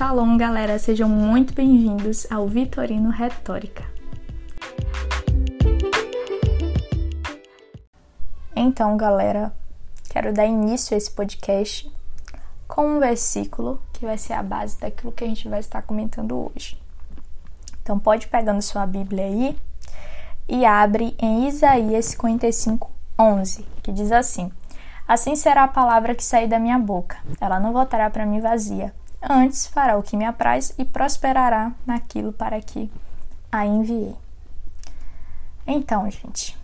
[0.00, 3.84] Shalom, galera, sejam muito bem-vindos ao Vitorino Retórica.
[8.56, 9.52] Então, galera,
[10.08, 11.92] quero dar início a esse podcast
[12.66, 16.50] com um versículo que vai ser a base daquilo que a gente vai estar comentando
[16.50, 16.80] hoje.
[17.82, 19.58] Então, pode pegando sua Bíblia aí
[20.48, 24.50] e abre em Isaías 55, 11, que diz assim:
[25.06, 27.18] Assim será a palavra que sair da minha boca.
[27.38, 32.32] Ela não voltará para mim vazia, Antes fará o que me apraz e prosperará naquilo
[32.32, 32.90] para que
[33.52, 34.16] a enviei.
[35.66, 36.56] Então, gente,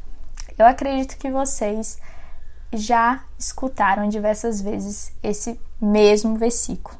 [0.58, 1.98] eu acredito que vocês
[2.72, 6.96] já escutaram diversas vezes esse mesmo versículo.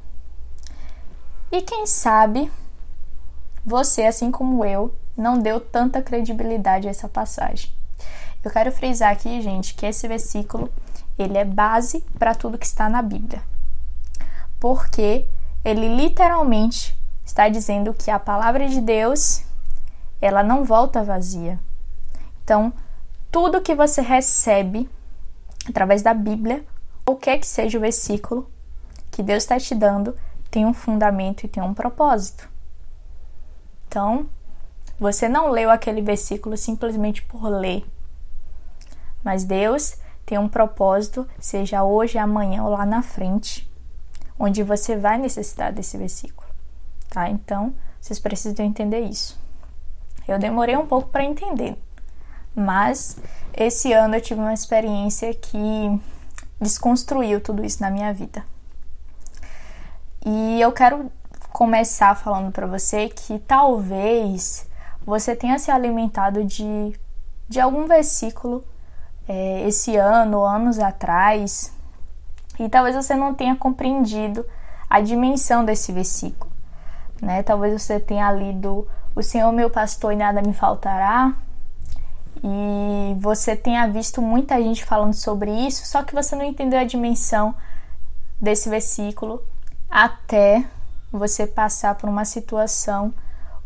[1.51, 2.51] E quem sabe
[3.65, 7.71] você, assim como eu, não deu tanta credibilidade a essa passagem.
[8.45, 10.71] Eu quero frisar aqui, gente, que esse versículo
[11.19, 13.43] ele é base para tudo que está na Bíblia.
[14.61, 15.27] Porque
[15.67, 19.43] ele literalmente está dizendo que a palavra de Deus,
[20.21, 21.59] ela não volta vazia.
[22.45, 22.73] Então,
[23.33, 24.89] tudo que você recebe
[25.69, 26.65] através da Bíblia,
[27.05, 28.49] qualquer que seja o versículo
[29.11, 30.17] que Deus está te dando,
[30.53, 32.49] tem um fundamento e tem um propósito.
[33.89, 34.29] Então,
[35.01, 37.85] você não leu aquele versículo simplesmente por ler.
[39.25, 43.66] Mas Deus tem um propósito, seja hoje, amanhã ou lá na frente
[44.39, 46.47] onde você vai necessitar desse versículo,
[47.09, 47.29] tá?
[47.29, 49.39] Então, vocês precisam entender isso.
[50.29, 51.77] Eu demorei um pouco para entender,
[52.55, 53.17] mas
[53.55, 56.01] esse ano eu tive uma experiência que
[56.61, 58.45] desconstruiu tudo isso na minha vida.
[60.25, 61.11] E eu quero
[61.53, 64.69] começar falando para você que talvez
[65.05, 66.99] você tenha se alimentado de,
[67.49, 68.65] de algum versículo
[69.29, 71.73] é, esse ano, anos atrás,
[72.59, 74.45] e talvez você não tenha compreendido
[74.89, 76.51] a dimensão desse versículo.
[77.21, 77.43] Né?
[77.43, 81.35] Talvez você tenha lido O Senhor meu pastor e nada me faltará.
[82.45, 86.85] E você tenha visto muita gente falando sobre isso, só que você não entendeu a
[86.85, 87.55] dimensão
[88.41, 89.43] desse versículo
[89.91, 90.65] até
[91.11, 93.13] você passar por uma situação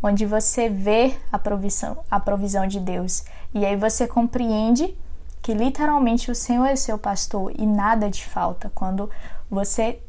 [0.01, 3.23] onde você vê a provisão, a provisão de Deus.
[3.53, 4.95] E aí você compreende
[5.41, 9.09] que literalmente o Senhor é seu pastor e nada te falta quando
[9.49, 9.99] você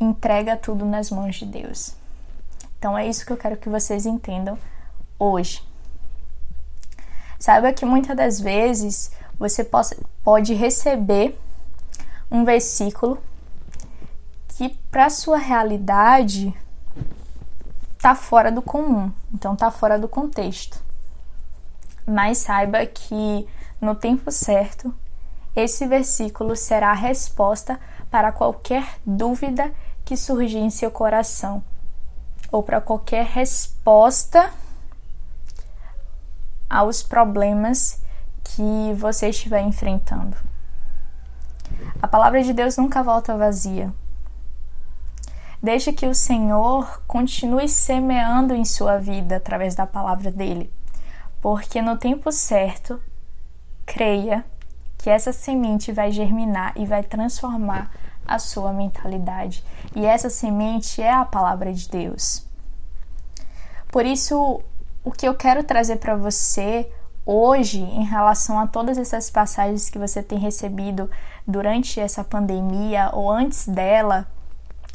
[0.00, 1.94] entrega tudo nas mãos de Deus.
[2.78, 4.58] Então é isso que eu quero que vocês entendam
[5.18, 5.62] hoje.
[7.38, 9.66] Saiba que muitas das vezes você
[10.22, 11.38] pode receber
[12.30, 13.18] um versículo
[14.48, 16.54] que para sua realidade
[17.98, 20.82] tá fora do comum, então tá fora do contexto.
[22.06, 23.46] Mas saiba que
[23.80, 24.94] no tempo certo,
[25.54, 27.80] esse versículo será a resposta
[28.10, 29.72] para qualquer dúvida
[30.04, 31.62] que surgir em seu coração,
[32.52, 34.52] ou para qualquer resposta
[36.68, 38.02] aos problemas
[38.44, 40.36] que você estiver enfrentando.
[42.02, 43.92] A palavra de Deus nunca volta vazia.
[45.62, 50.72] Deixe que o Senhor continue semeando em sua vida através da palavra dele,
[51.40, 53.00] porque no tempo certo
[53.90, 54.44] creia
[54.96, 57.90] que essa semente vai germinar e vai transformar
[58.26, 59.64] a sua mentalidade.
[59.96, 62.46] E essa semente é a palavra de Deus.
[63.90, 64.62] Por isso,
[65.02, 66.88] o que eu quero trazer para você
[67.26, 71.10] hoje, em relação a todas essas passagens que você tem recebido
[71.46, 74.28] durante essa pandemia ou antes dela,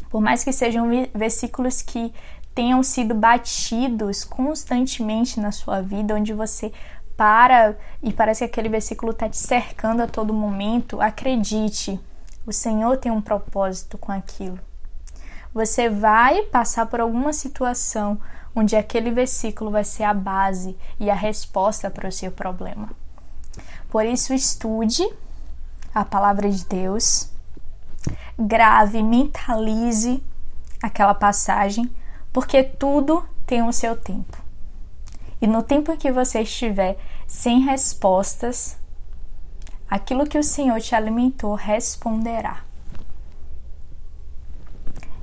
[0.10, 2.14] por mais que sejam versículos que
[2.54, 6.72] tenham sido batidos constantemente na sua vida, onde você
[7.18, 12.00] para e parece que aquele versículo está te cercando a todo momento, acredite,
[12.46, 14.60] o Senhor tem um propósito com aquilo.
[15.54, 18.20] Você vai passar por alguma situação
[18.56, 22.90] onde aquele versículo vai ser a base e a resposta para o seu problema.
[23.90, 25.08] Por isso, estude
[25.94, 27.30] a palavra de Deus,
[28.38, 30.22] grave, mentalize
[30.84, 31.90] aquela passagem,
[32.34, 34.45] porque tudo tem o seu tempo.
[35.46, 36.98] E no tempo em que você estiver
[37.28, 38.80] sem respostas,
[39.88, 42.64] aquilo que o Senhor te alimentou responderá.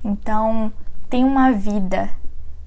[0.04, 0.72] Então,
[1.10, 2.08] tenha uma vida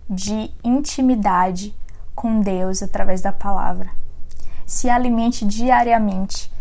[0.10, 1.74] de intimidade
[2.13, 3.90] com Deus através da palavra.
[4.66, 6.52] Se alimente diariamente,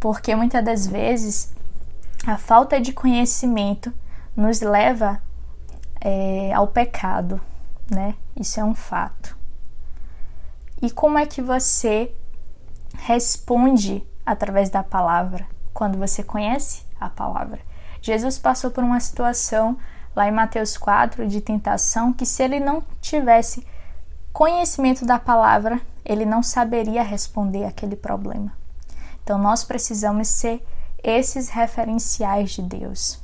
[0.00, 1.54] porque muitas das vezes
[2.26, 3.92] a falta de conhecimento
[4.34, 5.20] nos leva
[6.00, 7.38] é, ao pecado,
[7.90, 8.14] né?
[8.34, 9.38] Isso é um fato
[10.80, 12.12] e como é que você
[12.98, 17.60] responde através da palavra quando você conhece a palavra.
[18.02, 19.76] Jesus passou por uma situação
[20.14, 23.66] lá em Mateus 4 de tentação que se ele não tivesse
[24.32, 28.52] conhecimento da palavra, ele não saberia responder aquele problema.
[29.22, 30.64] Então nós precisamos ser
[31.02, 33.20] esses referenciais de Deus.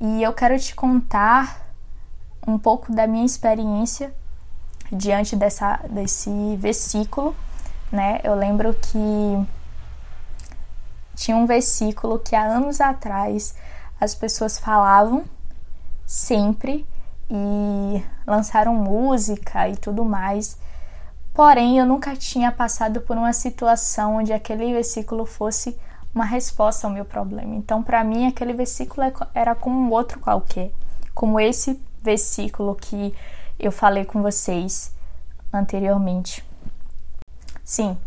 [0.00, 1.66] E eu quero te contar
[2.46, 4.14] um pouco da minha experiência
[4.90, 7.34] diante dessa, desse versículo,
[7.92, 8.20] né?
[8.24, 9.46] Eu lembro que
[11.14, 13.54] tinha um versículo que há anos atrás
[14.00, 15.24] as pessoas falavam
[16.06, 16.86] sempre
[17.30, 20.56] e lançaram música e tudo mais.
[21.34, 25.78] Porém, eu nunca tinha passado por uma situação onde aquele versículo fosse
[26.14, 27.54] uma resposta ao meu problema.
[27.54, 30.72] Então, para mim, aquele versículo é era como um outro qualquer,
[31.14, 33.14] como esse versículo que
[33.58, 34.94] eu falei com vocês
[35.52, 36.44] anteriormente.
[37.64, 37.98] Sim,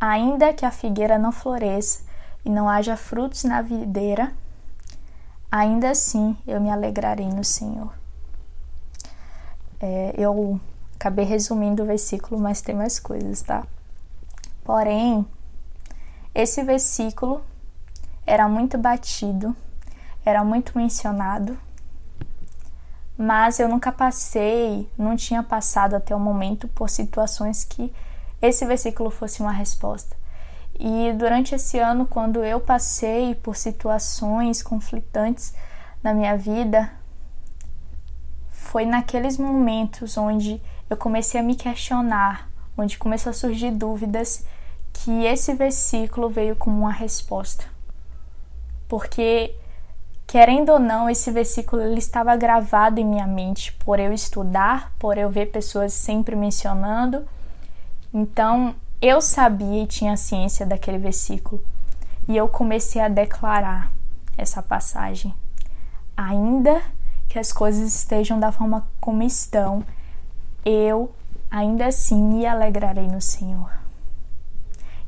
[0.00, 2.04] ainda que a figueira não floresça
[2.44, 4.32] e não haja frutos na videira,
[5.50, 7.92] ainda assim eu me alegrarei no Senhor.
[9.80, 10.60] É, eu
[10.94, 13.66] acabei resumindo o versículo, mas tem mais coisas, tá?
[14.62, 15.26] Porém,
[16.34, 17.44] esse versículo
[18.26, 19.54] era muito batido,
[20.24, 21.58] era muito mencionado
[23.16, 27.92] mas eu nunca passei, não tinha passado até o momento por situações que
[28.42, 30.16] esse versículo fosse uma resposta.
[30.78, 35.54] E durante esse ano, quando eu passei por situações conflitantes
[36.02, 36.90] na minha vida,
[38.48, 40.60] foi naqueles momentos onde
[40.90, 44.44] eu comecei a me questionar, onde começou a surgir dúvidas,
[44.92, 47.64] que esse versículo veio como uma resposta.
[48.88, 49.54] Porque
[50.34, 55.16] Querendo ou não, esse versículo ele estava gravado em minha mente por eu estudar, por
[55.16, 57.24] eu ver pessoas sempre mencionando.
[58.12, 61.62] Então, eu sabia e tinha ciência daquele versículo.
[62.26, 63.92] E eu comecei a declarar
[64.36, 65.32] essa passagem.
[66.16, 66.82] Ainda
[67.28, 69.84] que as coisas estejam da forma como estão,
[70.64, 71.14] eu
[71.48, 73.83] ainda assim me alegrarei no Senhor.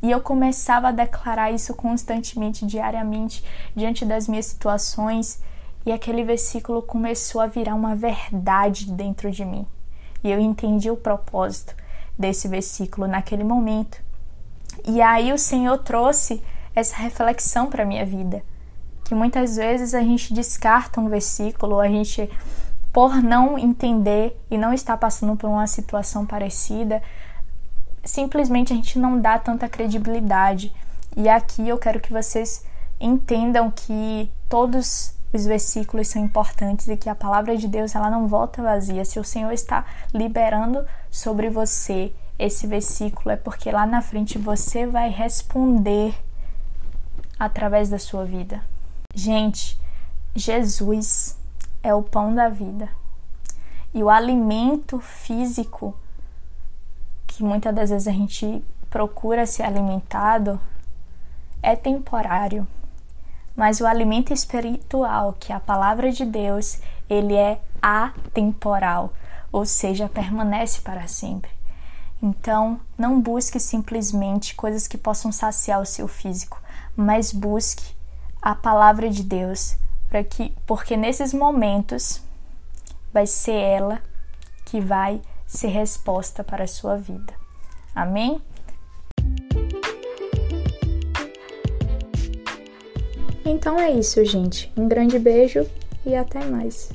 [0.06, 3.43] E eu começava a declarar isso constantemente, diariamente,
[3.75, 5.43] diante das minhas situações,
[5.85, 9.67] e aquele versículo começou a virar uma verdade dentro de mim.
[10.23, 11.75] E eu entendi o propósito
[12.17, 14.00] desse versículo naquele momento.
[14.87, 16.41] E aí o Senhor trouxe
[16.73, 18.44] essa reflexão para minha vida,
[19.06, 22.31] que muitas vezes a gente descarta um versículo, a gente
[22.93, 27.02] por não entender e não estar passando por uma situação parecida,
[28.06, 30.73] simplesmente a gente não dá tanta credibilidade.
[31.17, 32.64] E aqui eu quero que vocês
[33.00, 38.26] entendam que todos os versículos são importantes e que a palavra de Deus ela não
[38.26, 39.05] volta vazia.
[39.05, 44.87] Se o Senhor está liberando sobre você esse versículo é porque lá na frente você
[44.87, 46.14] vai responder
[47.38, 48.62] através da sua vida.
[49.14, 49.81] Gente,
[50.35, 51.38] Jesus
[51.82, 52.88] é o pão da vida.
[53.94, 55.94] E o alimento físico
[57.37, 60.61] que muitas das vezes a gente procura ser alimentado
[61.62, 62.67] é temporário.
[63.55, 69.12] Mas o alimento espiritual, que é a palavra de Deus, ele é atemporal,
[69.50, 71.50] ou seja, permanece para sempre.
[72.23, 76.61] Então, não busque simplesmente coisas que possam saciar o seu físico,
[76.97, 77.94] mas busque
[78.41, 79.77] a palavra de Deus,
[80.09, 82.23] para que porque nesses momentos
[83.12, 84.02] vai ser ela
[84.64, 87.33] que vai ser resposta para a sua vida.
[87.95, 88.43] Amém?
[93.45, 94.73] Então é isso, gente.
[94.76, 95.67] Um grande beijo
[96.05, 96.91] e até mais.